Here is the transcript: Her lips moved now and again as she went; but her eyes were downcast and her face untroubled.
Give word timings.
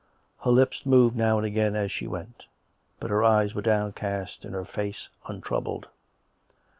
Her 0.39 0.49
lips 0.49 0.83
moved 0.83 1.15
now 1.15 1.37
and 1.37 1.45
again 1.45 1.75
as 1.75 1.91
she 1.91 2.07
went; 2.07 2.45
but 2.99 3.11
her 3.11 3.23
eyes 3.23 3.53
were 3.53 3.61
downcast 3.61 4.43
and 4.43 4.55
her 4.55 4.65
face 4.65 5.09
untroubled. 5.27 5.89